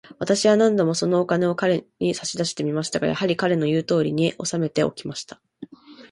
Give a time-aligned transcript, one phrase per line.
[0.17, 5.39] 私は何度も、そのお金を彼に差し出してみましたが、やはり、彼の言うとおりに、おさめておきました。